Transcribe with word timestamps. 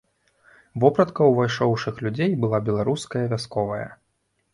Вопратка 0.83 1.27
ўвайшоўшых 1.31 1.99
людзей 2.05 2.31
была 2.45 2.61
беларуская 2.71 3.23
вясковая. 3.35 3.85